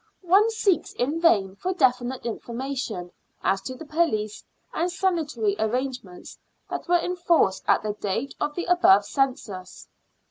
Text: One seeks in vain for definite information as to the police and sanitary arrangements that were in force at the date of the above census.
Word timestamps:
One 0.25 0.49
seeks 0.49 0.93
in 0.93 1.21
vain 1.21 1.55
for 1.57 1.75
definite 1.75 2.25
information 2.25 3.11
as 3.43 3.61
to 3.61 3.75
the 3.75 3.85
police 3.85 4.43
and 4.73 4.91
sanitary 4.91 5.55
arrangements 5.59 6.39
that 6.71 6.87
were 6.87 6.97
in 6.97 7.15
force 7.15 7.61
at 7.67 7.83
the 7.83 7.93
date 7.93 8.33
of 8.41 8.55
the 8.55 8.65
above 8.65 9.05
census. 9.05 9.87